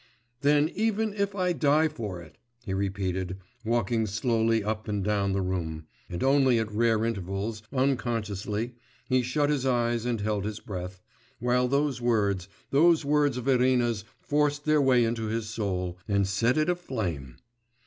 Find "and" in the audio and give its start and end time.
4.87-5.03, 6.09-6.23, 10.07-10.19, 16.07-16.27